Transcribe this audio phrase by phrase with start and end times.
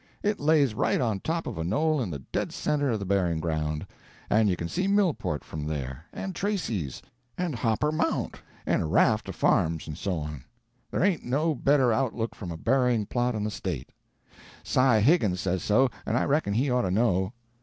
[0.23, 3.39] It lays right on top of a knoll in the dead center of the buryin'
[3.39, 3.85] ground;
[4.31, 7.03] and you can see Millport from there, and Tracy's,
[7.37, 10.43] and Hopper Mount, and a raft o' farms, and so on.
[10.89, 13.91] There ain't no better outlook from a buryin' plot in the state.
[14.63, 17.33] Si Higgins says so, and I reckon he ought to know.